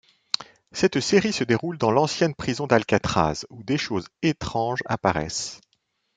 Cette 0.71 0.99
série 0.99 1.31
se 1.31 1.43
déroule 1.43 1.77
dans 1.77 1.91
l'ancienne 1.91 2.33
prison 2.33 2.65
d'Alcatraz 2.65 3.45
où 3.51 3.61
des 3.61 3.77
choses 3.77 4.07
étranges 4.23 4.81
apparaissent. 4.87 5.61